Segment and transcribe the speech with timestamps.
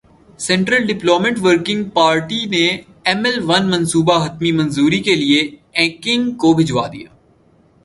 [0.39, 2.65] central development working party نے
[3.05, 5.39] M L one منصوبہ حتمی منظوری کیلئے
[5.81, 7.09] ایکنک کو بھجوادیا